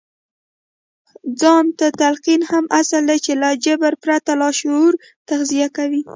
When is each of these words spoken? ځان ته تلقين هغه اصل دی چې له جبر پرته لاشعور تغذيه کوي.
ځان 1.39 1.65
ته 1.79 1.87
تلقين 1.99 2.41
هغه 2.51 2.67
اصل 2.79 3.01
دی 3.09 3.17
چې 3.25 3.31
له 3.41 3.49
جبر 3.65 3.93
پرته 4.03 4.31
لاشعور 4.41 4.93
تغذيه 5.27 5.67
کوي. 5.77 6.01